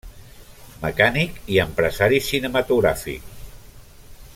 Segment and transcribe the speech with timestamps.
[0.85, 3.41] Mecànic i empresari cinematogràfic.